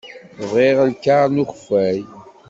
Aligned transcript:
Bɣiɣ 0.49 0.77
lkaṛ 0.91 1.25
n 1.29 1.41
ukeffay. 1.43 1.99